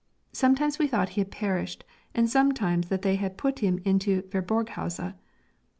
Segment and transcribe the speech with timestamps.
[0.31, 1.83] Sometimes we thought he had perished,
[2.15, 5.13] and sometimes that they had put him into Viborghouse.